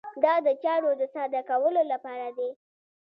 دا 0.23 0.33
د 0.45 0.47
چارو 0.63 0.91
د 1.01 1.03
ساده 1.13 1.41
کولو 1.49 1.81
لپاره 1.91 2.27
دی. 2.37 2.49